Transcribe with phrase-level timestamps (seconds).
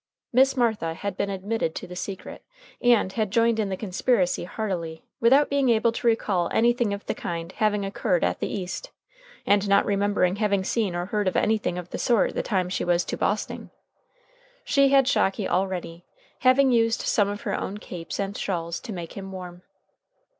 [0.33, 2.43] Miss Martha had been admitted to the secret,
[2.81, 7.13] and had joined in the conspiracy heartily, without being able to recall anything of the
[7.13, 8.89] kind having occurred at the East,
[9.45, 12.83] and not remembering having seen or heard of anything of the sort the time she
[12.83, 13.69] was to Bosting.
[14.63, 16.03] She had Shocky all ready,
[16.39, 19.61] having used some of her own capes and shawls to make him warm.